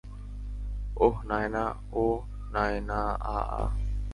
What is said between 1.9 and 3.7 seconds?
ও Naina!